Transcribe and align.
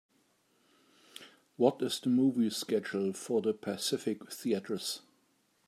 What 1.57 1.79
is 1.83 1.99
the 1.99 2.09
movie 2.09 2.49
schedule 2.49 3.13
for 3.13 3.39
the 3.39 3.53
Pacific 3.53 4.31
Theatres 4.31 5.03